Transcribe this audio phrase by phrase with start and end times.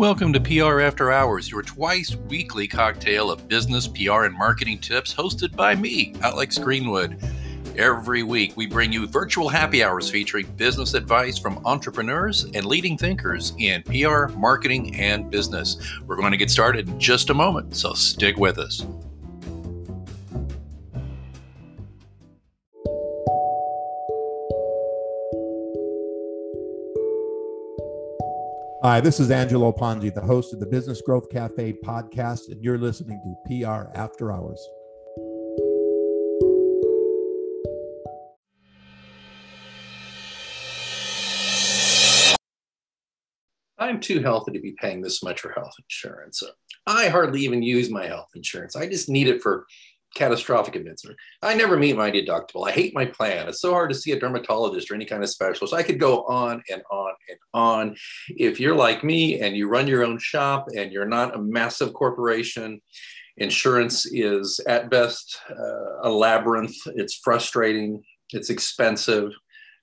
[0.00, 5.14] Welcome to PR After Hours, your twice weekly cocktail of business, PR, and marketing tips
[5.14, 7.22] hosted by me, Alex Greenwood.
[7.76, 12.96] Every week, we bring you virtual happy hours featuring business advice from entrepreneurs and leading
[12.96, 15.76] thinkers in PR, marketing, and business.
[16.06, 18.86] We're going to get started in just a moment, so stick with us.
[28.82, 32.78] Hi, this is Angelo Ponzi, the host of the Business Growth Cafe podcast, and you're
[32.78, 34.58] listening to PR After Hours.
[43.78, 46.42] I'm too healthy to be paying this much for health insurance.
[46.86, 48.76] I hardly even use my health insurance.
[48.76, 49.66] I just need it for
[50.14, 51.04] catastrophic events.
[51.42, 52.68] I never meet my deductible.
[52.68, 53.48] I hate my plan.
[53.48, 55.74] It's so hard to see a dermatologist or any kind of specialist.
[55.74, 57.96] I could go on and on and on.
[58.28, 61.92] If you're like me and you run your own shop and you're not a massive
[61.92, 62.80] corporation,
[63.36, 66.76] insurance is at best uh, a labyrinth.
[66.86, 68.02] It's frustrating.
[68.30, 69.32] It's expensive.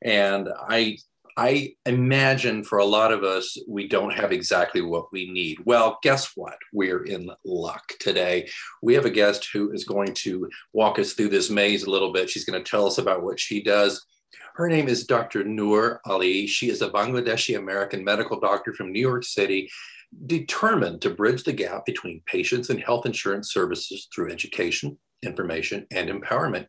[0.03, 0.97] And I
[1.39, 5.59] I imagine for a lot of us, we don't have exactly what we need.
[5.65, 6.57] Well, guess what?
[6.73, 8.49] We're in luck today.
[8.81, 12.11] We have a guest who is going to walk us through this maze a little
[12.11, 12.27] bit.
[12.27, 14.03] She's going to tell us about what she does.
[14.55, 15.43] Her name is Dr.
[15.43, 16.47] Noor Ali.
[16.47, 19.69] She is a Bangladeshi American medical doctor from New York City,
[20.25, 26.09] determined to bridge the gap between patients and health insurance services through education, information, and
[26.09, 26.65] empowerment.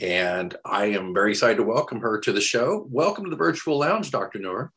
[0.00, 2.86] And I am very excited to welcome her to the show.
[2.90, 4.40] Welcome to the virtual lounge, Dr.
[4.40, 4.72] Noor.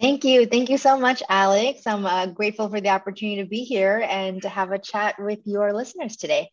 [0.00, 0.46] Thank you.
[0.46, 1.86] Thank you so much, Alex.
[1.86, 5.38] I'm uh, grateful for the opportunity to be here and to have a chat with
[5.44, 6.48] your listeners today.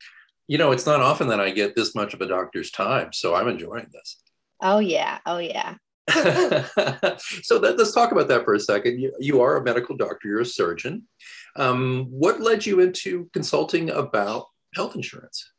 [0.47, 3.33] You know, it's not often that I get this much of a doctor's time, so
[3.33, 4.21] I'm enjoying this.
[4.61, 5.19] Oh, yeah.
[5.25, 5.75] Oh, yeah.
[7.43, 8.99] so let's talk about that for a second.
[8.99, 11.07] You, you are a medical doctor, you're a surgeon.
[11.55, 15.51] Um, what led you into consulting about health insurance?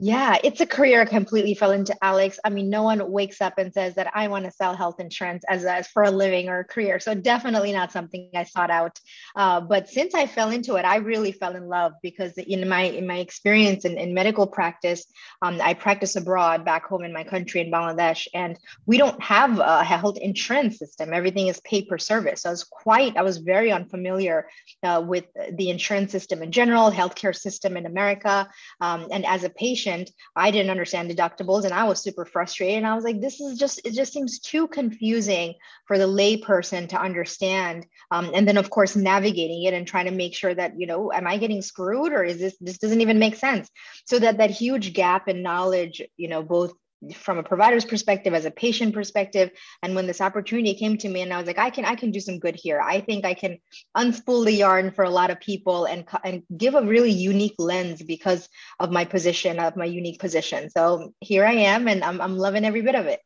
[0.00, 2.38] Yeah, it's a career I completely fell into, Alex.
[2.44, 5.42] I mean, no one wakes up and says that I want to sell health insurance
[5.48, 7.00] as, as for a living or a career.
[7.00, 9.00] So definitely not something I sought out.
[9.34, 12.82] Uh, but since I fell into it, I really fell in love because in my
[12.82, 15.04] in my experience in, in medical practice,
[15.42, 19.58] um, I practice abroad back home in my country in Bangladesh, and we don't have
[19.58, 21.12] a health insurance system.
[21.12, 22.42] Everything is pay per service.
[22.42, 24.46] So I was quite, I was very unfamiliar
[24.84, 28.48] uh, with the insurance system in general, healthcare system in America,
[28.80, 32.78] um, and as a patient patient, I didn't understand deductibles and I was super frustrated.
[32.78, 35.54] And I was like, this is just, it just seems too confusing
[35.86, 37.86] for the layperson to understand.
[38.10, 41.12] Um, and then, of course, navigating it and trying to make sure that, you know,
[41.12, 43.68] am I getting screwed or is this, this doesn't even make sense?
[44.06, 46.72] So that that huge gap in knowledge, you know, both
[47.14, 49.50] from a provider's perspective as a patient perspective
[49.82, 52.10] and when this opportunity came to me and i was like i can i can
[52.10, 52.80] do some good here.
[52.80, 53.58] I think i can
[53.96, 58.02] unspool the yarn for a lot of people and and give a really unique lens
[58.02, 58.48] because
[58.80, 60.70] of my position of my unique position.
[60.70, 63.20] So here i am and i'm, I'm loving every bit of it.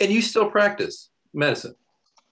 [0.00, 1.76] And you still practice medicine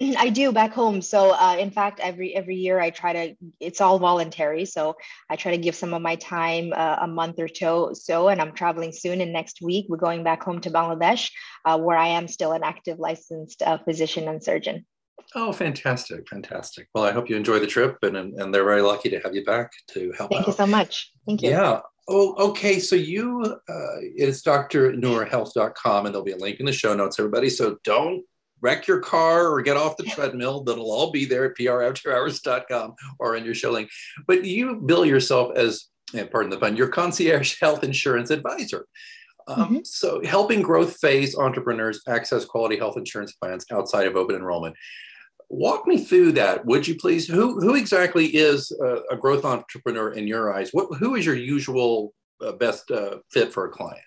[0.01, 1.01] I do back home.
[1.03, 3.37] So uh, in fact, every every year I try to.
[3.61, 4.97] It's all voluntary, so
[5.31, 7.91] I try to give some of my time uh, a month or two.
[7.95, 9.21] So, and I'm traveling soon.
[9.21, 11.31] And next week we're going back home to Bangladesh,
[11.65, 14.87] uh, where I am still an active licensed uh, physician and surgeon.
[15.35, 16.89] Oh, fantastic, fantastic.
[16.95, 19.45] Well, I hope you enjoy the trip, and and they're very lucky to have you
[19.45, 20.31] back to help.
[20.31, 20.47] Thank out.
[20.49, 21.13] you so much.
[21.27, 21.51] Thank you.
[21.51, 21.81] Yeah.
[22.09, 22.81] Oh, okay.
[22.81, 27.49] So you, uh, it's drnoorhealth.com, and there'll be a link in the show notes, everybody.
[27.49, 28.25] So don't
[28.63, 30.63] wreck your car or get off the treadmill.
[30.63, 33.89] That'll all be there at prafterhours.com or on your shilling.
[34.27, 35.87] But you bill yourself as,
[36.31, 38.87] pardon the pun, your concierge health insurance advisor.
[39.49, 39.79] Um, mm-hmm.
[39.83, 44.77] So, helping growth phase entrepreneurs access quality health insurance plans outside of open enrollment.
[45.49, 47.27] Walk me through that, would you please?
[47.27, 50.71] Who, who exactly is a, a growth entrepreneur in your eyes?
[50.71, 54.01] What, who is your usual uh, best uh, fit for a client?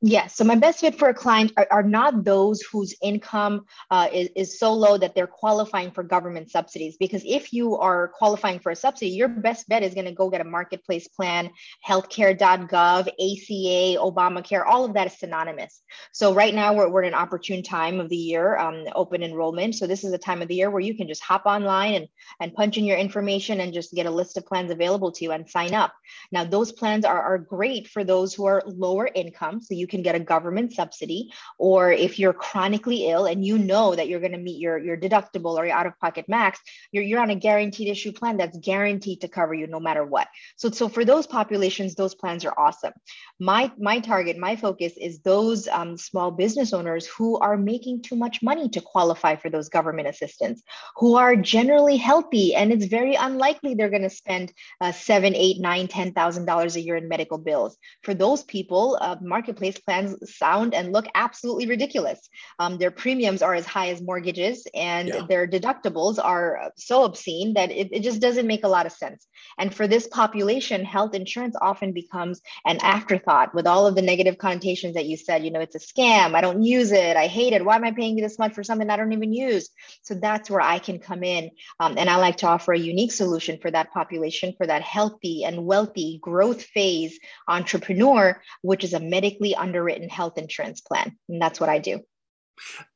[0.00, 0.36] Yes.
[0.36, 4.28] So my best fit for a client are, are not those whose income uh, is,
[4.36, 6.96] is so low that they're qualifying for government subsidies.
[6.96, 10.30] Because if you are qualifying for a subsidy, your best bet is going to go
[10.30, 11.50] get a marketplace plan,
[11.84, 15.82] healthcare.gov, ACA, Obamacare, all of that is synonymous.
[16.12, 19.74] So right now we're, we're in an opportune time of the year, um, open enrollment.
[19.74, 22.08] So this is a time of the year where you can just hop online and,
[22.40, 25.32] and punch in your information and just get a list of plans available to you
[25.32, 25.92] and sign up.
[26.30, 29.60] Now those plans are, are great for those who are lower income.
[29.60, 33.94] So you can get a government subsidy, or if you're chronically ill and you know
[33.94, 36.60] that you're going to meet your, your deductible or your out of pocket max,
[36.92, 40.28] you're, you're on a guaranteed issue plan that's guaranteed to cover you no matter what.
[40.56, 42.92] So, so for those populations, those plans are awesome.
[43.40, 48.16] My, my target, my focus is those um, small business owners who are making too
[48.16, 50.62] much money to qualify for those government assistance,
[50.96, 55.60] who are generally healthy, and it's very unlikely they're going to spend uh, seven, eight,
[55.60, 57.76] nine, ten thousand dollars a year in medical bills.
[58.02, 62.28] For those people, uh, marketplace plans sound and look absolutely ridiculous.
[62.58, 65.26] Um, their premiums are as high as mortgages, and yeah.
[65.28, 69.26] their deductibles are so obscene that it, it just doesn't make a lot of sense.
[69.58, 74.38] And for this population, health insurance often becomes an afterthought with all of the negative
[74.38, 75.44] connotations that you said.
[75.44, 76.34] You know, it's a scam.
[76.34, 77.16] I don't use it.
[77.16, 77.64] I hate it.
[77.64, 79.70] Why am I paying you this much for something I don't even use?
[80.02, 81.50] So that's where I can come in.
[81.80, 85.44] Um, and I like to offer a unique solution for that population, for that healthy
[85.44, 91.16] and wealthy growth phase entrepreneur, which is a medically underwritten health insurance plan.
[91.28, 92.00] And that's what I do.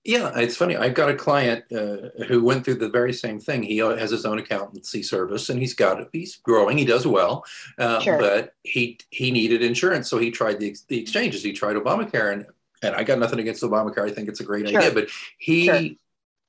[0.05, 0.77] Yeah, it's funny.
[0.77, 3.63] I've got a client uh, who went through the very same thing.
[3.63, 6.09] He has his own accountancy service, and he's got it.
[6.13, 6.77] he's growing.
[6.79, 7.45] He does well,
[7.79, 8.19] uh, sure.
[8.19, 11.45] but he he needed insurance, so he tried the the exchanges.
[11.45, 12.47] He tried Obamacare, and
[12.83, 14.11] and I got nothing against Obamacare.
[14.11, 14.81] I think it's a great sure.
[14.81, 15.09] idea, but
[15.39, 15.67] he.
[15.67, 15.83] Sure.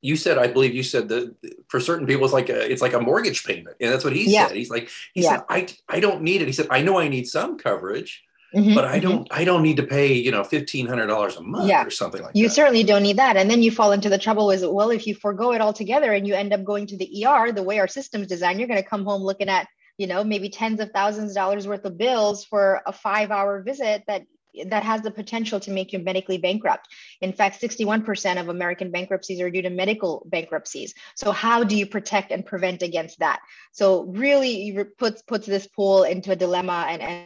[0.06, 1.34] You said, I believe you said that
[1.70, 4.30] for certain people, it's like a, it's like a mortgage payment, and that's what he
[4.30, 4.48] yeah.
[4.48, 4.58] said.
[4.58, 5.30] He's like, he yeah.
[5.30, 6.48] said, I, I don't need it.
[6.52, 8.22] He said, I know I need some coverage,
[8.54, 9.10] Mm-hmm, but I mm-hmm.
[9.10, 11.86] don't I don't need to pay, you know, fifteen hundred dollars a month yeah.
[11.86, 12.50] or something like you that.
[12.50, 13.36] You certainly don't need that.
[13.36, 16.28] And then you fall into the trouble is well, if you forego it altogether and
[16.28, 19.06] you end up going to the ER, the way our system's designed, you're gonna come
[19.06, 19.68] home looking at,
[19.98, 23.62] you know, maybe tens of thousands of dollars worth of bills for a five hour
[23.64, 24.24] visit that
[24.68, 26.88] that has the potential to make you medically bankrupt.
[27.22, 30.94] In fact, 61% of American bankruptcies are due to medical bankruptcies.
[31.16, 33.42] So how do you protect and prevent against that?
[33.72, 37.26] So really puts puts this pool into a dilemma and, and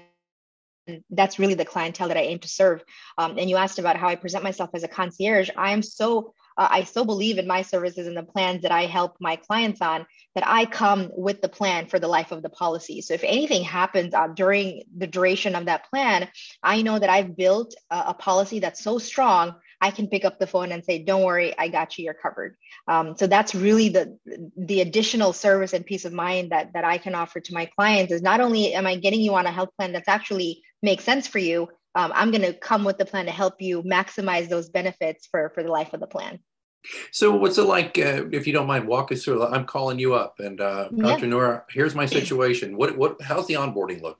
[1.09, 2.83] that's really the clientele that I aim to serve.
[3.17, 5.49] Um, and you asked about how I present myself as a concierge.
[5.55, 8.87] I am so uh, I so believe in my services and the plans that I
[8.87, 12.49] help my clients on that I come with the plan for the life of the
[12.49, 13.01] policy.
[13.01, 16.27] So if anything happens uh, during the duration of that plan,
[16.63, 20.39] I know that I've built a, a policy that's so strong I can pick up
[20.39, 22.05] the phone and say, "Don't worry, I got you.
[22.05, 22.55] You're covered."
[22.87, 24.17] Um, so that's really the
[24.57, 28.11] the additional service and peace of mind that that I can offer to my clients.
[28.11, 31.27] Is not only am I getting you on a health plan that's actually makes sense
[31.27, 34.69] for you, um, I'm going to come with the plan to help you maximize those
[34.69, 36.39] benefits for for the life of the plan.
[37.11, 37.97] So, what's it like?
[37.97, 39.45] Uh, if you don't mind, walk us through.
[39.45, 41.25] I'm calling you up, and uh, Dr.
[41.25, 41.29] Yeah.
[41.31, 42.77] Noor, here's my situation.
[42.77, 43.21] What what?
[43.21, 44.19] How's the onboarding look?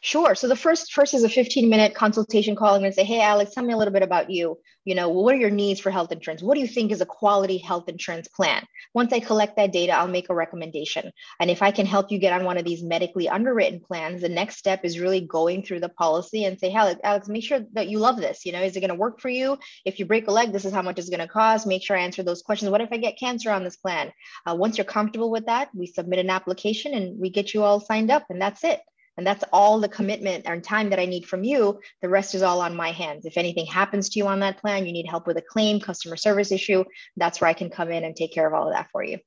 [0.00, 0.34] Sure.
[0.34, 2.74] So the first first is a 15 minute consultation call.
[2.74, 4.58] I'm going to say, hey, Alex, tell me a little bit about you.
[4.84, 6.42] You know, what are your needs for health insurance?
[6.42, 8.64] What do you think is a quality health insurance plan?
[8.94, 11.10] Once I collect that data, I'll make a recommendation.
[11.40, 14.28] And if I can help you get on one of these medically underwritten plans, the
[14.28, 17.88] next step is really going through the policy and say, hey, Alex, make sure that
[17.88, 18.46] you love this.
[18.46, 19.58] You know, is it going to work for you?
[19.84, 21.66] If you break a leg, this is how much it's going to cost.
[21.66, 22.70] Make sure I answer those questions.
[22.70, 24.12] What if I get cancer on this plan?
[24.46, 27.80] Uh, once you're comfortable with that, we submit an application and we get you all
[27.80, 28.80] signed up, and that's it.
[29.18, 31.80] And that's all the commitment and time that I need from you.
[32.02, 33.26] The rest is all on my hands.
[33.26, 36.16] If anything happens to you on that plan, you need help with a claim, customer
[36.16, 36.84] service issue,
[37.16, 39.18] that's where I can come in and take care of all of that for you.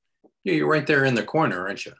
[0.45, 1.91] Yeah, you're right there in the corner, aren't you?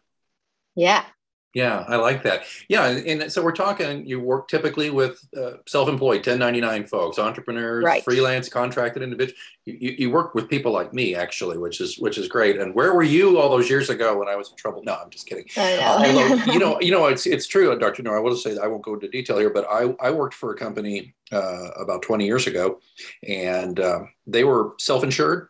[0.73, 1.03] Yeah,
[1.53, 2.43] yeah, I like that.
[2.69, 4.05] Yeah, and so we're talking.
[4.05, 8.01] You work typically with uh, self-employed, 1099 folks, entrepreneurs, right.
[8.03, 9.37] freelance, contracted individuals.
[9.65, 12.57] You, you, work with people like me, actually, which is which is great.
[12.57, 14.81] And where were you all those years ago when I was in trouble?
[14.85, 15.45] No, I'm just kidding.
[15.57, 15.81] I know.
[15.81, 18.01] Uh, although, you know, you know, it's it's true, Dr.
[18.01, 18.17] Noor.
[18.17, 20.53] I will say that I won't go into detail here, but I I worked for
[20.53, 22.79] a company uh, about 20 years ago,
[23.27, 25.49] and um, they were self-insured,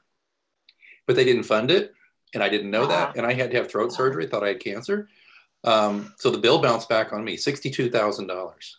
[1.06, 1.94] but they didn't fund it,
[2.34, 4.26] and I didn't know that, and I had to have throat surgery.
[4.26, 5.08] Thought I had cancer
[5.64, 8.78] um, so the bill bounced back on me, sixty-two thousand dollars.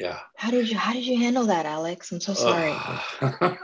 [0.00, 0.18] Yeah.
[0.36, 2.10] How did you How did you handle that, Alex?
[2.10, 2.72] I'm so sorry.
[3.20, 3.54] Uh,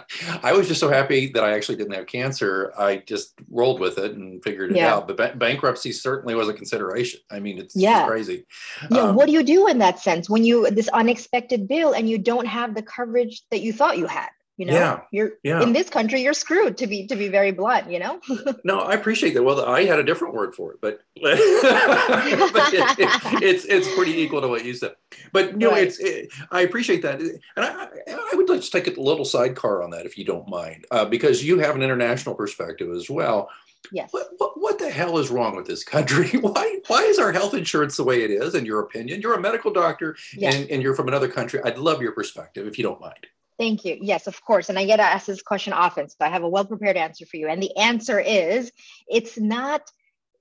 [0.42, 2.72] I was just so happy that I actually didn't have cancer.
[2.76, 4.92] I just rolled with it and figured it yeah.
[4.92, 5.06] out.
[5.06, 7.20] But ba- bankruptcy certainly was a consideration.
[7.30, 8.08] I mean, it's, yeah.
[8.08, 8.44] crazy.
[8.90, 9.02] Yeah.
[9.02, 12.18] Um, what do you do in that sense when you this unexpected bill and you
[12.18, 14.30] don't have the coverage that you thought you had?
[14.60, 15.62] You know yeah, you're yeah.
[15.62, 18.20] in this country you're screwed to be to be very blunt you know
[18.64, 22.98] no i appreciate that well i had a different word for it but, but it,
[22.98, 24.94] it, it's it's pretty equal to what you said
[25.32, 25.86] but you know right.
[25.86, 29.82] it's it, i appreciate that and I, I would like to take a little sidecar
[29.82, 33.48] on that if you don't mind uh, because you have an international perspective as well
[33.92, 34.12] Yes.
[34.12, 36.28] What, what, what, the hell is wrong with this country?
[36.40, 39.20] Why why is our health insurance the way it is, in your opinion?
[39.20, 40.54] You're a medical doctor yes.
[40.54, 41.60] and, and you're from another country.
[41.64, 43.26] I'd love your perspective if you don't mind.
[43.60, 43.98] Thank you.
[44.00, 44.70] Yes, of course.
[44.70, 46.08] And I get asked this question often.
[46.08, 47.46] So I have a well prepared answer for you.
[47.46, 48.72] And the answer is
[49.06, 49.82] it's not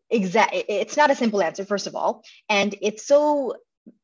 [0.09, 2.23] exact, it's not a simple answer, first of all.
[2.49, 3.55] And it's so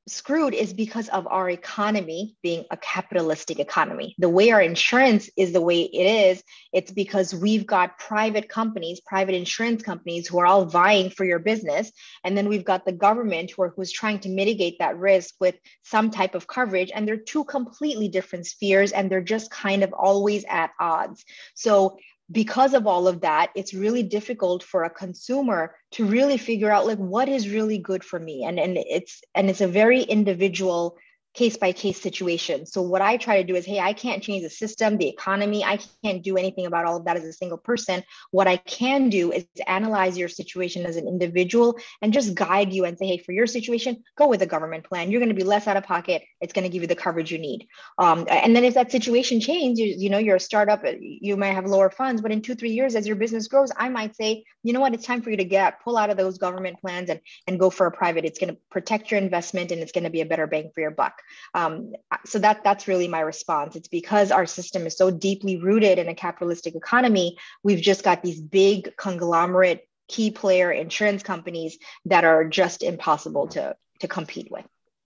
[0.07, 4.15] screwed is because of our economy being a capitalistic economy.
[4.19, 9.01] The way our insurance is the way it is, it's because we've got private companies,
[9.01, 11.91] private insurance companies who are all vying for your business.
[12.23, 15.55] And then we've got the government who are, who's trying to mitigate that risk with
[15.83, 16.91] some type of coverage.
[16.93, 21.25] And they're two completely different spheres and they're just kind of always at odds.
[21.55, 21.97] So
[22.31, 26.87] because of all of that it's really difficult for a consumer to really figure out
[26.87, 28.43] like what is really good for me?
[28.43, 30.97] And and it's and it's a very individual
[31.35, 32.65] case by case situation.
[32.65, 35.63] So what I try to do is, hey, I can't change the system, the economy.
[35.63, 38.03] I can't do anything about all of that as a single person.
[38.31, 42.85] What I can do is analyze your situation as an individual and just guide you
[42.85, 45.11] and say, hey, for your situation, go with a government plan.
[45.11, 46.23] You're going to be less out of pocket.
[46.39, 47.67] It's going to give you the coverage you need.
[47.97, 51.53] Um, and then if that situation changes, you, you know, you're a startup, you might
[51.53, 54.45] have lower funds, but in two, three years, as your business grows, I might say,
[54.63, 57.09] you know what, it's time for you to get pull out of those government plans
[57.09, 58.25] and, and go for a private.
[58.25, 60.81] It's going to protect your investment and it's going to be a better bang for
[60.81, 61.21] your buck.
[61.53, 61.93] Um,
[62.25, 63.75] so that that's really my response.
[63.75, 67.37] It's because our system is so deeply rooted in a capitalistic economy.
[67.63, 73.75] We've just got these big conglomerate key player insurance companies that are just impossible to
[73.99, 74.65] to compete with.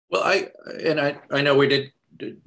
[0.09, 0.49] Well, I
[0.83, 1.91] and I I know we did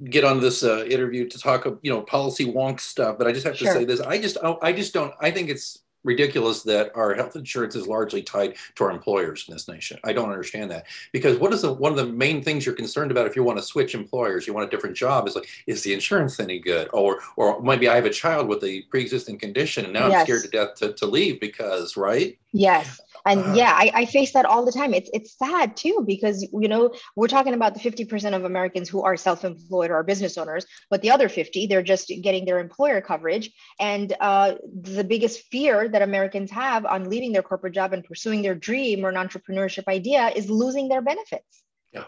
[0.03, 3.31] get on this uh, interview to talk of you know policy wonk stuff, but I
[3.31, 3.73] just have to sure.
[3.73, 5.13] say this: I just I just don't.
[5.19, 9.53] I think it's ridiculous that our health insurance is largely tied to our employers in
[9.53, 9.99] this nation.
[10.03, 13.11] I don't understand that because what is the one of the main things you're concerned
[13.11, 15.83] about if you want to switch employers, you want a different job is like, is
[15.83, 16.89] the insurance any good?
[16.93, 20.19] Or or maybe I have a child with a pre-existing condition and now yes.
[20.19, 22.37] I'm scared to death to, to leave because, right?
[22.51, 24.93] Yes and uh, yeah I, I, face that all the time.
[24.93, 29.01] It's it's sad too because you know we're talking about the 50% of americans who
[29.01, 33.01] are self-employed or are business owners but the other 50 they're just getting their employer
[33.01, 33.51] coverage.
[33.79, 38.41] And uh, the biggest fear that americans have on leaving their corporate job and pursuing
[38.41, 41.63] their dream or an entrepreneurship idea is losing their benefits.
[41.91, 42.05] Yeah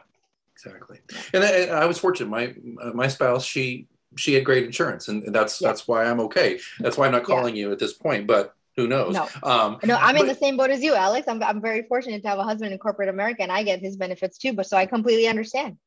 [0.55, 0.99] exactly.
[1.33, 2.29] And I, I was fortunate.
[2.29, 2.53] My
[2.93, 5.67] my spouse she she had great insurance and that's yeah.
[5.67, 6.59] that's why i'm okay.
[6.79, 7.65] That's why i'm not calling yeah.
[7.65, 9.13] you at this point but who knows?
[9.13, 11.27] No, um, no, I'm but, in the same boat as you, Alex.
[11.27, 13.95] I'm, I'm very fortunate to have a husband in corporate America, and I get his
[13.95, 14.53] benefits too.
[14.53, 15.77] But so I completely understand.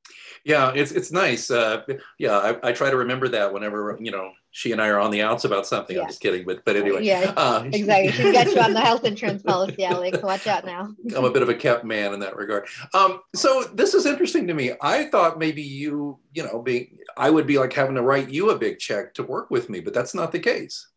[0.44, 1.50] Yeah, it's it's nice.
[1.50, 1.82] Uh,
[2.18, 5.10] yeah, I, I try to remember that whenever you know she and I are on
[5.10, 5.96] the outs about something.
[5.96, 6.02] Yeah.
[6.02, 7.04] I'm just kidding, but but anyway.
[7.04, 8.12] Yeah, uh, exactly.
[8.12, 10.22] She's got you on the health insurance policy, Alex.
[10.22, 10.88] Watch out now.
[11.14, 12.66] I'm a bit of a kept man in that regard.
[12.94, 14.72] Um, so this is interesting to me.
[14.80, 18.50] I thought maybe you, you know, being I would be like having to write you
[18.50, 20.88] a big check to work with me, but that's not the case.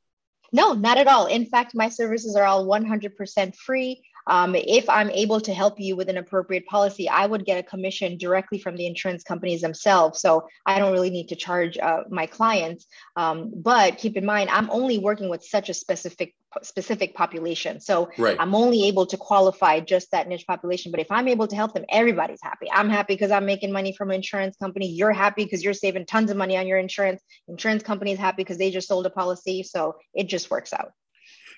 [0.51, 1.27] No, not at all.
[1.27, 4.03] In fact, my services are all 100% free.
[4.31, 7.63] Um, if I'm able to help you with an appropriate policy, I would get a
[7.63, 10.21] commission directly from the insurance companies themselves.
[10.21, 12.85] So I don't really need to charge uh, my clients.
[13.17, 16.33] Um, but keep in mind, I'm only working with such a specific
[16.63, 17.81] specific population.
[17.81, 18.37] So right.
[18.39, 20.91] I'm only able to qualify just that niche population.
[20.91, 22.67] But if I'm able to help them, everybody's happy.
[22.71, 24.87] I'm happy because I'm making money from an insurance company.
[24.87, 27.21] You're happy because you're saving tons of money on your insurance.
[27.49, 29.63] Insurance company is happy because they just sold a policy.
[29.63, 30.91] So it just works out.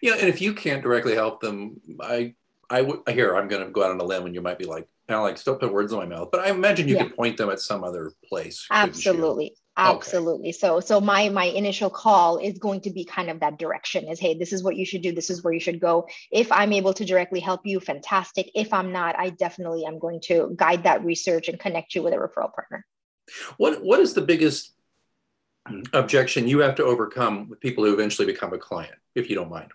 [0.01, 2.33] Yeah, and if you can't directly help them, I
[2.73, 4.65] I would here I'm going to go out on a limb, and you might be
[4.65, 6.29] like, Alex, don't put words in my mouth.
[6.31, 7.03] But I imagine you yeah.
[7.03, 8.65] could point them at some other place.
[8.71, 10.49] Absolutely, absolutely.
[10.49, 10.53] Okay.
[10.53, 14.19] So so my my initial call is going to be kind of that direction: is
[14.19, 15.11] hey, this is what you should do.
[15.11, 16.07] This is where you should go.
[16.31, 18.49] If I'm able to directly help you, fantastic.
[18.55, 22.15] If I'm not, I definitely am going to guide that research and connect you with
[22.15, 22.87] a referral partner.
[23.57, 24.73] What what is the biggest
[25.93, 29.51] objection you have to overcome with people who eventually become a client, if you don't
[29.51, 29.69] mind?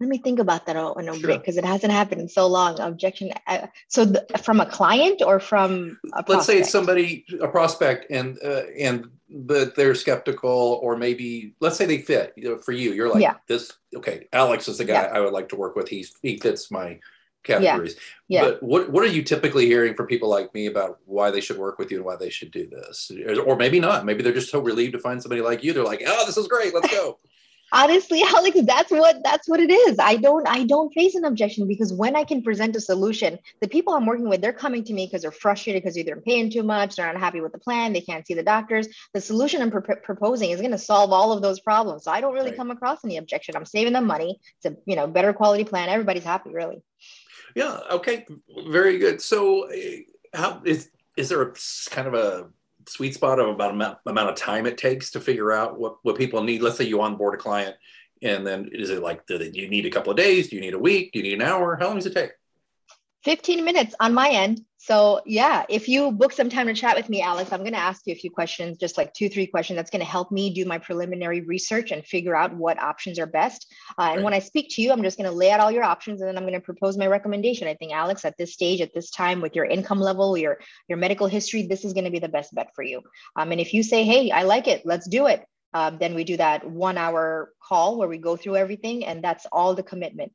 [0.00, 1.28] Let me think about that a sure.
[1.28, 2.80] bit because it hasn't happened in so long.
[2.80, 3.30] Objection.
[3.46, 8.38] Uh, so the, from a client or from let's say it's somebody a prospect and
[8.44, 12.92] uh, and but they're skeptical or maybe let's say they fit you know, for you.
[12.92, 13.34] You're like yeah.
[13.46, 13.72] this.
[13.94, 15.12] Okay, Alex is the guy yeah.
[15.12, 15.88] I would like to work with.
[15.88, 16.98] He's he fits my
[17.44, 17.94] categories.
[18.26, 18.42] Yeah.
[18.42, 18.50] yeah.
[18.50, 21.58] But what what are you typically hearing from people like me about why they should
[21.58, 23.12] work with you and why they should do this?
[23.46, 24.04] Or maybe not.
[24.04, 25.72] Maybe they're just so relieved to find somebody like you.
[25.72, 26.74] They're like, oh, this is great.
[26.74, 27.20] Let's go
[27.74, 29.98] honestly alex that's what that's what it is.
[29.98, 33.68] I don't i don't face an objection because when i can present a solution the
[33.68, 36.50] people i'm working with they're coming to me because they're frustrated because either i'm paying
[36.50, 38.88] too much they're not happy with the plan they can't see the doctors.
[39.12, 42.04] The solution i'm pr- proposing is going to solve all of those problems.
[42.04, 42.56] So i don't really right.
[42.56, 43.56] come across any objection.
[43.56, 44.40] I'm saving them money.
[44.56, 45.88] It's a you know better quality plan.
[45.88, 46.82] Everybody's happy really.
[47.54, 48.26] Yeah okay.
[48.68, 49.20] Very good.
[49.20, 50.02] So eh,
[50.32, 51.52] how is is there a
[51.90, 52.48] kind of a
[52.88, 56.16] sweet spot of about amount, amount of time it takes to figure out what, what
[56.16, 56.62] people need?
[56.62, 57.76] Let's say you onboard a client
[58.22, 60.48] and then is it like, do you need a couple of days?
[60.48, 61.12] Do you need a week?
[61.12, 61.76] Do you need an hour?
[61.76, 62.32] How long does it take?
[63.24, 64.60] 15 minutes on my end.
[64.76, 67.78] So, yeah, if you book some time to chat with me, Alex, I'm going to
[67.78, 69.78] ask you a few questions, just like two, three questions.
[69.78, 73.24] That's going to help me do my preliminary research and figure out what options are
[73.24, 73.66] best.
[73.98, 74.24] Uh, and right.
[74.24, 76.28] when I speak to you, I'm just going to lay out all your options and
[76.28, 77.66] then I'm going to propose my recommendation.
[77.66, 80.98] I think, Alex, at this stage, at this time, with your income level, your, your
[80.98, 83.00] medical history, this is going to be the best bet for you.
[83.36, 86.24] Um, and if you say, hey, I like it, let's do it, um, then we
[86.24, 89.06] do that one hour call where we go through everything.
[89.06, 90.32] And that's all the commitment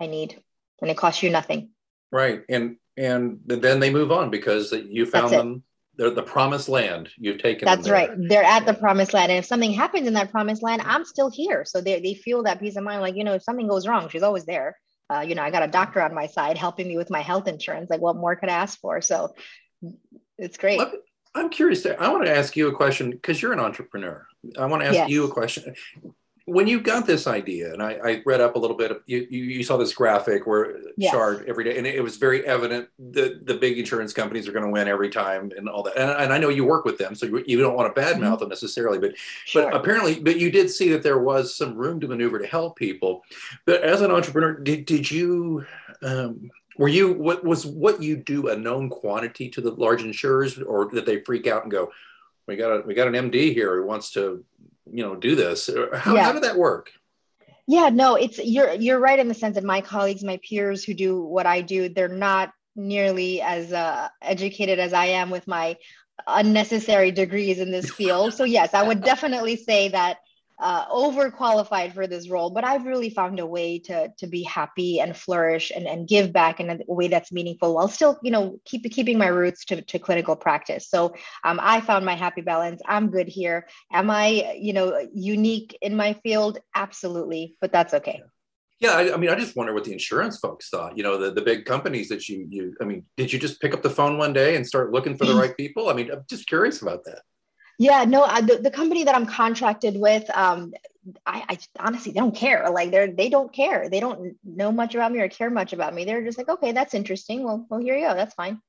[0.00, 0.40] I need.
[0.80, 1.70] And it costs you nothing.
[2.12, 2.42] Right.
[2.48, 5.62] And and then they move on because you found them
[5.96, 9.44] they're the promised land you've taken that's right they're at the promised land and if
[9.44, 11.64] something happens in that promised land i'm still here.
[11.64, 14.08] So they, they feel that peace of mind like you know if something goes wrong
[14.08, 14.76] she's always there.
[15.10, 17.48] Uh, you know i got a doctor on my side helping me with my health
[17.48, 19.00] insurance like what more could i ask for?
[19.00, 19.34] So
[20.38, 20.80] it's great.
[21.34, 24.26] I'm curious i want to ask you a question because you're an entrepreneur.
[24.58, 25.10] I want to ask yes.
[25.10, 25.74] you a question
[26.46, 29.20] when you got this idea, and I, I read up a little bit, of, you,
[29.30, 31.12] you, saw this graphic where yes.
[31.12, 34.64] chart every day, and it was very evident that the big insurance companies are going
[34.64, 35.96] to win every time and all that.
[35.96, 38.18] And, and, I know you work with them, so you, you don't want to badmouth
[38.18, 38.38] mm-hmm.
[38.40, 39.70] them necessarily, but sure.
[39.70, 42.76] but apparently, but you did see that there was some room to maneuver to help
[42.76, 43.22] people.
[43.64, 45.64] But as an entrepreneur, did did you?
[46.02, 50.58] Um, were you what was what you do a known quantity to the large insurers,
[50.58, 51.92] or did they freak out and go,
[52.46, 54.44] "We got a we got an MD here who wants to
[54.92, 56.24] you know do this how, yeah.
[56.24, 56.92] how did that work
[57.66, 60.94] yeah no it's you're you're right in the sense that my colleagues my peers who
[60.94, 65.76] do what i do they're not nearly as uh, educated as i am with my
[66.26, 70.18] unnecessary degrees in this field so yes i would definitely say that
[70.62, 75.00] uh, overqualified for this role, but I've really found a way to to be happy
[75.00, 78.60] and flourish and, and give back in a way that's meaningful while still, you know,
[78.64, 80.88] keep keeping my roots to, to clinical practice.
[80.88, 82.80] So um, I found my happy balance.
[82.86, 83.66] I'm good here.
[83.92, 86.58] Am I, you know, unique in my field?
[86.76, 88.22] Absolutely, but that's okay.
[88.78, 90.96] Yeah, I, I, mean, I just wonder what the insurance folks thought.
[90.96, 92.76] You know, the, the big companies that you you.
[92.80, 95.24] I mean, did you just pick up the phone one day and start looking for
[95.24, 95.88] the right people?
[95.88, 97.22] I mean, I'm just curious about that.
[97.78, 100.72] Yeah, no, I, the, the company that I'm contracted with, um,
[101.26, 102.68] I, I, honestly they don't care.
[102.70, 103.88] Like they're they don't care.
[103.88, 106.04] They don't know much about me or care much about me.
[106.04, 107.42] They're just like, okay, that's interesting.
[107.42, 108.14] Well, well, here you go.
[108.14, 108.60] That's fine.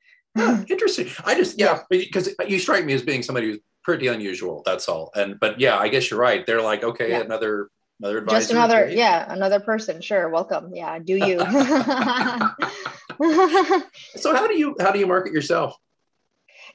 [0.67, 1.09] interesting.
[1.25, 4.63] I just yeah, because you strike me as being somebody who's pretty unusual.
[4.65, 5.11] That's all.
[5.15, 6.43] And but yeah, I guess you're right.
[6.45, 7.21] They're like, okay, yeah.
[7.21, 7.69] another
[7.99, 8.39] another advisor.
[8.39, 10.01] Just another, yeah, another person.
[10.01, 10.73] Sure, welcome.
[10.73, 11.39] Yeah, do you.
[14.15, 15.75] so how do you how do you market yourself?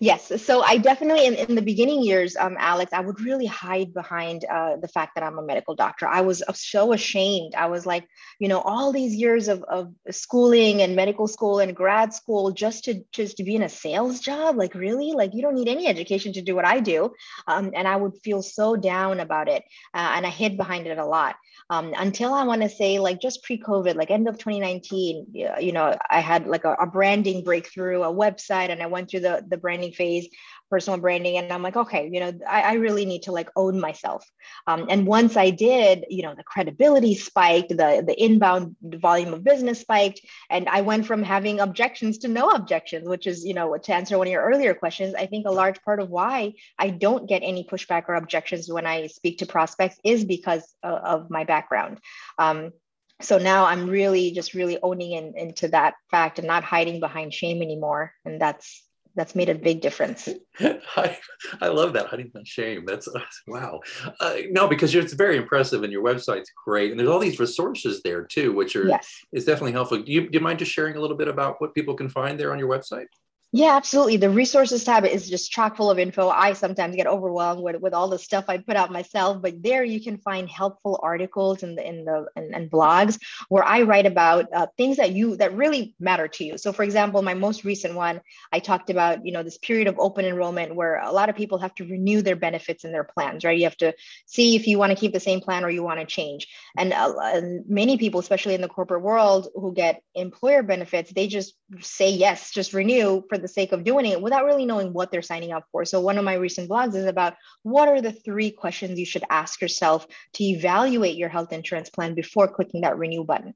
[0.01, 0.45] Yes.
[0.45, 4.45] So I definitely, in, in the beginning years, um, Alex, I would really hide behind
[4.45, 6.07] uh, the fact that I'm a medical doctor.
[6.07, 7.57] I was so ashamed.
[7.57, 8.07] I was like,
[8.39, 12.85] you know, all these years of, of schooling and medical school and grad school just
[12.85, 14.57] to just to be in a sales job.
[14.57, 15.13] Like, really?
[15.13, 17.11] Like, you don't need any education to do what I do.
[17.49, 19.65] Um, and I would feel so down about it.
[19.93, 21.35] Uh, and I hid behind it a lot
[21.71, 25.95] um, until I want to say like just pre-COVID, like end of 2019, you know,
[26.11, 29.59] I had like a, a, branding breakthrough, a website, and I went through the the
[29.59, 30.29] branding phase
[30.71, 33.81] personal branding and i'm like okay you know i, I really need to like own
[33.81, 34.25] myself.
[34.67, 39.45] Um, and once i did you know the credibility spiked the the inbound volume of
[39.45, 43.77] business spiked and i went from having objections to no objections which is you know
[43.77, 46.91] to answer one of your earlier questions i think a large part of why i
[46.91, 51.31] don't get any pushback or objections when i speak to prospects is because of, of
[51.31, 51.99] my background.
[52.39, 52.73] Um,
[53.21, 57.35] so now i'm really just really owning in, into that fact and not hiding behind
[57.35, 58.88] shame anymore and that's
[59.19, 60.29] that's made a big difference.
[60.61, 61.19] I,
[61.61, 62.07] I love that.
[62.07, 62.85] Honey, not shame.
[62.87, 63.09] That's
[63.47, 63.81] wow.
[64.21, 66.91] Uh, no, because it's very impressive and your website's great.
[66.91, 69.25] And there's all these resources there too, which are yes.
[69.33, 70.03] is definitely helpful.
[70.03, 72.39] Do you, do you mind just sharing a little bit about what people can find
[72.39, 73.07] there on your website?
[73.51, 74.19] Yeah, absolutely.
[74.19, 76.29] The resources tab is just chock full of info.
[76.29, 79.83] I sometimes get overwhelmed with, with all the stuff I put out myself, but there
[79.83, 84.47] you can find helpful articles the in the and, and blogs where I write about
[84.53, 86.59] uh, things that you that really matter to you.
[86.59, 88.21] So, for example, my most recent one,
[88.53, 91.57] I talked about you know this period of open enrollment where a lot of people
[91.57, 93.45] have to renew their benefits and their plans.
[93.47, 93.95] Right, you have to
[94.27, 96.49] see if you want to keep the same plan or you want to change.
[96.77, 101.29] And, uh, and many people, especially in the corporate world, who get employer benefits, they
[101.29, 105.11] just say yes, just renew for the sake of doing it without really knowing what
[105.11, 105.85] they're signing up for.
[105.85, 109.25] So, one of my recent blogs is about what are the three questions you should
[109.31, 113.55] ask yourself to evaluate your health insurance plan before clicking that renew button.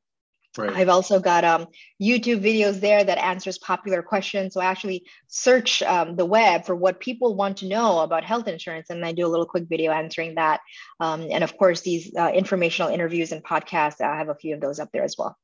[0.59, 0.71] Right.
[0.71, 1.67] I've also got um,
[2.01, 4.53] YouTube videos there that answers popular questions.
[4.53, 8.49] So I actually search um, the web for what people want to know about health
[8.49, 10.61] insurance, and I do a little quick video answering that.
[11.01, 14.61] Um, and of course, these uh, informational interviews and podcasts, I have a few of
[14.61, 15.39] those up there as well.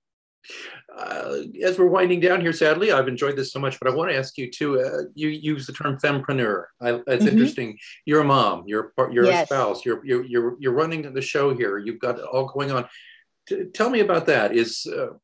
[0.97, 4.11] Uh, as we're winding down here, sadly, I've enjoyed this so much, but I want
[4.11, 4.81] to ask you too.
[4.81, 6.65] Uh, you use the term fempreneur.
[6.81, 7.29] I, it's mm-hmm.
[7.29, 7.79] interesting.
[8.05, 8.65] You're a mom.
[8.67, 9.45] You're you're yes.
[9.45, 9.85] a spouse.
[9.85, 11.79] You're you're you're you're running the show here.
[11.79, 12.89] You've got all going on.
[13.49, 14.55] T- tell me about that.
[14.55, 15.15] Is uh,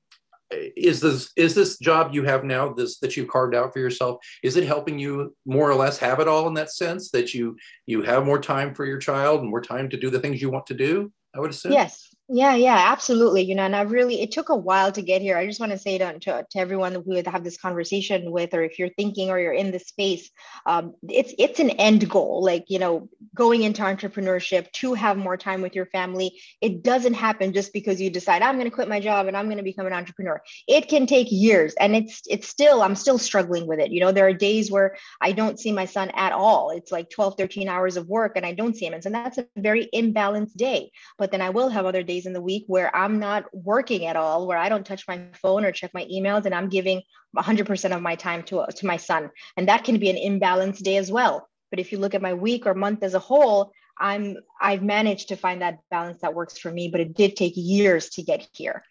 [0.50, 4.18] is this is this job you have now this that you've carved out for yourself
[4.42, 7.56] is it helping you more or less have it all in that sense that you
[7.86, 10.50] you have more time for your child and more time to do the things you
[10.50, 13.42] want to do i would assume yes yeah, yeah, absolutely.
[13.42, 15.36] You know, and I really, it took a while to get here.
[15.36, 18.54] I just want to say to, to, to everyone who would have this conversation with,
[18.54, 20.30] or if you're thinking or you're in this space,
[20.64, 22.42] um, it's it's an end goal.
[22.42, 26.40] Like you know, going into entrepreneurship to have more time with your family.
[26.62, 29.46] It doesn't happen just because you decide I'm going to quit my job and I'm
[29.46, 30.40] going to become an entrepreneur.
[30.66, 33.90] It can take years, and it's it's still I'm still struggling with it.
[33.90, 36.70] You know, there are days where I don't see my son at all.
[36.70, 39.36] It's like 12, 13 hours of work, and I don't see him, and so that's
[39.36, 40.90] a very imbalanced day.
[41.18, 44.06] But then I will have other days days in the week where I'm not working
[44.06, 47.02] at all, where I don't touch my phone or check my emails, and I'm giving
[47.36, 49.30] 100% of my time to, to my son.
[49.56, 51.48] And that can be an imbalanced day as well.
[51.70, 55.28] But if you look at my week or month as a whole, I'm I've managed
[55.28, 58.48] to find that balance that works for me, but it did take years to get
[58.52, 58.82] here.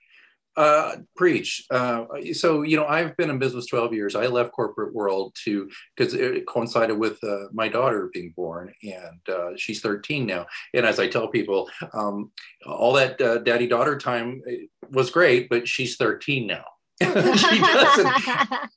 [0.55, 1.65] Uh, preach.
[1.71, 4.15] Uh, so you know, I've been in business 12 years.
[4.15, 9.19] I left corporate world to because it coincided with uh, my daughter being born, and
[9.27, 10.45] uh, she's 13 now.
[10.75, 12.31] And as I tell people, um,
[12.67, 16.65] all that uh, daddy daughter time eh, was great, but she's 13 now.
[17.01, 18.69] she doesn't.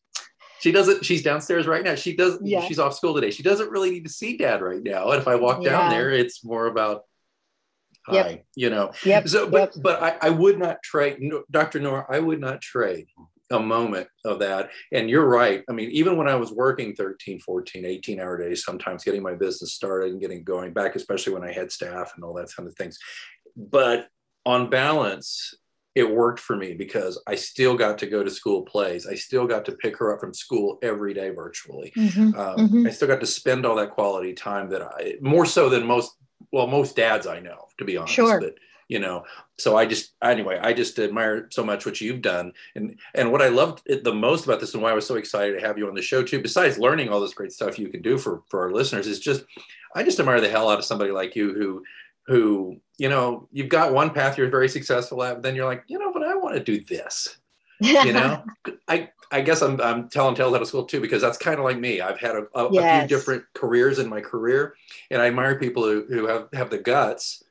[0.60, 1.04] She doesn't.
[1.04, 1.94] She's downstairs right now.
[1.94, 2.38] She does.
[2.42, 2.66] Yeah.
[2.66, 3.30] She's off school today.
[3.30, 5.10] She doesn't really need to see dad right now.
[5.10, 5.70] And if I walk yeah.
[5.70, 7.02] down there, it's more about
[8.10, 8.26] yep.
[8.26, 8.92] high, you know.
[9.04, 9.28] Yep.
[9.28, 9.82] So, but yep.
[9.82, 11.18] but I, I would not trade,
[11.50, 11.80] Dr.
[11.80, 12.06] Noor.
[12.12, 13.06] I would not trade
[13.50, 14.70] a moment of that.
[14.92, 15.62] And you're right.
[15.68, 19.34] I mean, even when I was working 13, 14, 18 hour days, sometimes getting my
[19.34, 22.68] business started and getting going back, especially when I had staff and all that kind
[22.68, 22.98] of things.
[23.56, 24.08] But
[24.44, 25.54] on balance,
[25.94, 29.06] it worked for me because I still got to go to school plays.
[29.06, 31.92] I still got to pick her up from school every day virtually.
[31.96, 32.86] Mm-hmm, um, mm-hmm.
[32.86, 36.12] I still got to spend all that quality time that I, more so than most
[36.52, 38.14] well, most dads I know, to be honest.
[38.14, 38.40] Sure.
[38.40, 38.54] But
[38.88, 39.24] you know,
[39.58, 43.42] so I just anyway, I just admire so much what you've done, and and what
[43.42, 45.88] I loved the most about this, and why I was so excited to have you
[45.88, 46.40] on the show too.
[46.40, 49.44] Besides learning all this great stuff you can do for for our listeners, is just
[49.94, 51.82] I just admire the hell out of somebody like you who
[52.26, 55.84] who you know you've got one path you're very successful at, but then you're like,
[55.88, 57.38] you know, but I want to do this.
[57.80, 58.42] you know,
[58.88, 61.64] I I guess I'm, I'm telling tales out of school too because that's kind of
[61.64, 62.00] like me.
[62.00, 62.84] I've had a, a, yes.
[62.84, 64.74] a, few different careers in my career,
[65.10, 67.42] and I admire people who, who have, have the guts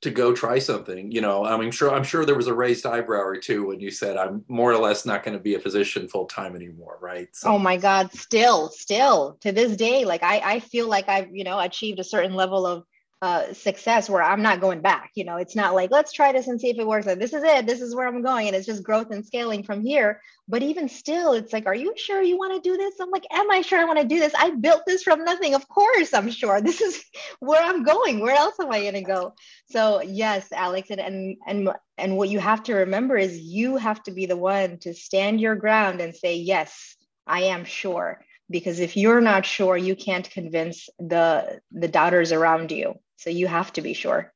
[0.00, 1.10] to go try something.
[1.10, 3.90] You know, I'm sure I'm sure there was a raised eyebrow or two when you
[3.90, 7.28] said I'm more or less not going to be a physician full time anymore, right?
[7.32, 7.50] So.
[7.50, 11.44] Oh my God, still, still to this day, like I I feel like I've you
[11.44, 12.84] know achieved a certain level of
[13.20, 15.10] uh, success where I'm not going back.
[15.14, 17.06] You know, it's not like let's try this and see if it works.
[17.06, 17.66] Like this is it.
[17.66, 20.20] This is where I'm going, and it's just growth and scaling from here.
[20.46, 22.94] But even still, it's like, are you sure you want to do this?
[23.00, 24.32] I'm like, am I sure I want to do this?
[24.38, 25.54] I built this from nothing.
[25.54, 27.02] Of course, I'm sure this is
[27.40, 28.20] where I'm going.
[28.20, 29.34] Where else am I going to go?
[29.66, 34.00] So yes, Alex, and and and and what you have to remember is you have
[34.04, 38.78] to be the one to stand your ground and say, yes, I am sure because
[38.80, 43.72] if you're not sure you can't convince the the doubters around you so you have
[43.74, 44.32] to be sure.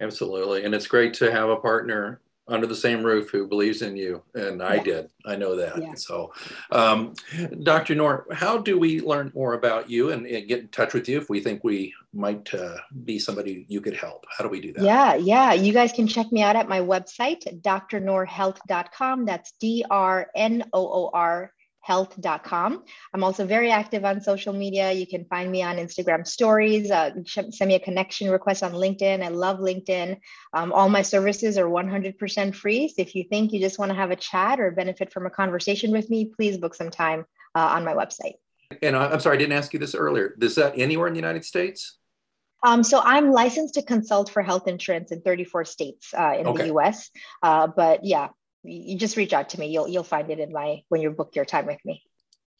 [0.00, 0.64] Absolutely.
[0.64, 4.22] And it's great to have a partner under the same roof who believes in you.
[4.34, 4.82] And I yeah.
[4.82, 5.10] did.
[5.26, 5.80] I know that.
[5.80, 5.94] Yeah.
[5.94, 6.32] So,
[6.72, 7.14] um,
[7.62, 7.94] Dr.
[7.94, 11.18] Noor, how do we learn more about you and, and, get in touch with you
[11.18, 14.24] if we think we might uh, be somebody you could help?
[14.36, 14.82] How do we do that?
[14.82, 15.52] Yeah, yeah.
[15.52, 19.26] You guys can check me out at my website, drnoorhealth.com.
[19.26, 22.84] That's D R N O O R health.com.
[23.14, 24.92] I'm also very active on social media.
[24.92, 29.22] You can find me on Instagram stories, uh, send me a connection request on LinkedIn.
[29.22, 30.18] I love LinkedIn.
[30.52, 32.88] Um, all my services are 100% free.
[32.88, 35.30] So if you think you just want to have a chat or benefit from a
[35.30, 38.34] conversation with me, please book some time uh, on my website.
[38.82, 40.36] And I'm sorry, I didn't ask you this earlier.
[40.40, 41.98] Is that anywhere in the United States?
[42.62, 46.62] Um, so I'm licensed to consult for health insurance in 34 states uh, in okay.
[46.62, 47.10] the U.S.
[47.42, 48.28] Uh, but yeah,
[48.62, 49.68] you just reach out to me.
[49.68, 52.02] You'll you'll find it in my when you book your time with me.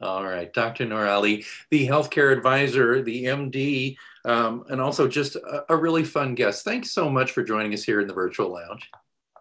[0.01, 0.87] All right, Dr.
[0.87, 6.35] Noor Ali, the healthcare advisor, the MD, um, and also just a, a, really fun
[6.35, 6.65] guest.
[6.65, 8.89] Thanks so much for joining us here in the virtual lounge.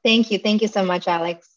[0.03, 0.37] Thank you.
[0.37, 1.55] Thank you so much, Alex.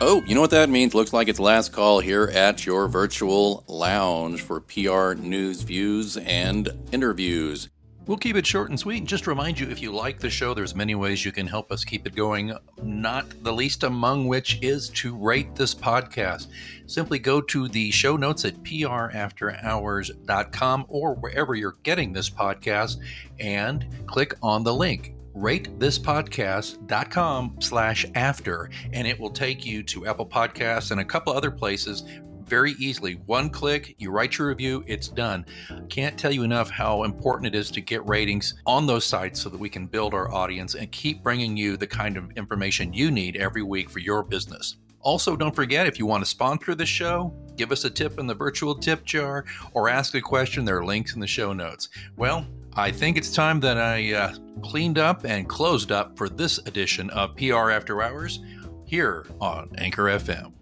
[0.00, 0.94] Oh, you know what that means?
[0.94, 6.68] Looks like it's last call here at your virtual lounge for PR news, views, and
[6.92, 7.68] interviews.
[8.06, 9.04] We'll keep it short and sweet.
[9.04, 11.86] Just remind you if you like the show, there's many ways you can help us
[11.86, 16.48] keep it going, not the least among which is to rate this podcast.
[16.86, 22.98] Simply go to the show notes at prafterhours.com or wherever you're getting this podcast
[23.40, 30.24] and click on the link ratethispodcast.com slash after and it will take you to apple
[30.24, 32.04] podcasts and a couple other places
[32.46, 33.14] very easily.
[33.26, 35.46] One click, you write your review, it's done.
[35.88, 39.48] Can't tell you enough how important it is to get ratings on those sites so
[39.48, 43.10] that we can build our audience and keep bringing you the kind of information you
[43.10, 44.76] need every week for your business.
[45.00, 48.26] Also, don't forget if you want to sponsor the show, give us a tip in
[48.26, 51.90] the virtual tip jar, or ask a question, there are links in the show notes.
[52.16, 56.58] Well, I think it's time that I uh, cleaned up and closed up for this
[56.58, 58.40] edition of PR After Hours
[58.86, 60.52] here on Anchor FM.